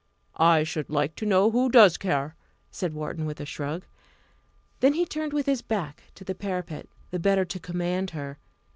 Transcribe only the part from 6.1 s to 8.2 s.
to the parapet, the better to command